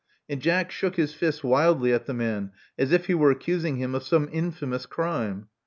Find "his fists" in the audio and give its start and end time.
0.95-1.43